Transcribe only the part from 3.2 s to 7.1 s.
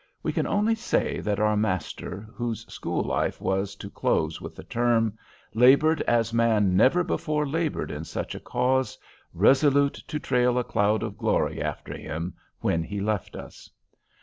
was to close with the term, labored as man never